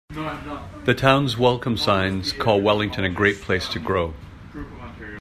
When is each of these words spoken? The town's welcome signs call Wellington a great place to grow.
The 0.85 0.95
town's 0.97 1.37
welcome 1.37 1.77
signs 1.77 2.33
call 2.33 2.59
Wellington 2.59 3.03
a 3.03 3.09
great 3.11 3.39
place 3.39 3.67
to 3.69 3.77
grow. 3.79 4.15